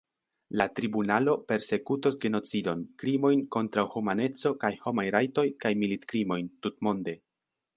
[0.59, 7.17] La tribunalo persekutos genocidon, krimojn kontraŭ humaneco kaj homaj rajtoj kaj militkrimojn, tutmonde.